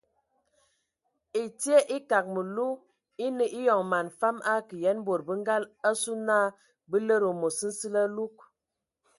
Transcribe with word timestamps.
Ɛtie 1.41 1.77
ekag 1.95 2.25
məlu 2.33 2.67
eine 3.23 3.45
eyɔŋ 3.59 3.81
man 3.91 4.07
fam 4.19 4.37
akə 4.53 4.75
yen 4.83 4.99
bod 5.07 5.21
bə 5.27 5.33
ngal 5.41 5.63
asu 5.89 6.13
na 6.27 6.37
bə 6.89 6.97
lede 7.07 7.27
amos 7.33 7.57
nsili 7.69 8.01
alug. 8.07 8.35